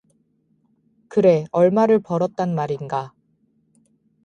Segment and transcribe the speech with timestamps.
[1.09, 3.13] 그래 얼마를 벌었단 말인가.